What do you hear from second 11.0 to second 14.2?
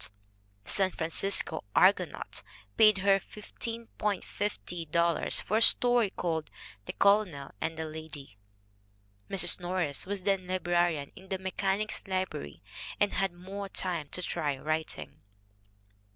in the Mechanics' Li brary and had more time